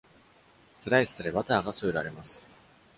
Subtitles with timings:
[0.77, 2.49] スライスされ、バターが添えられます。